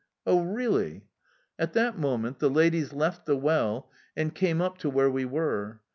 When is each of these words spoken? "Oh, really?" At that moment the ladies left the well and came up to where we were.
"Oh, 0.25 0.41
really?" 0.41 1.03
At 1.59 1.73
that 1.73 1.95
moment 1.95 2.39
the 2.39 2.49
ladies 2.49 2.91
left 2.91 3.27
the 3.27 3.37
well 3.37 3.91
and 4.17 4.33
came 4.33 4.59
up 4.59 4.79
to 4.79 4.89
where 4.89 5.11
we 5.11 5.25
were. 5.25 5.79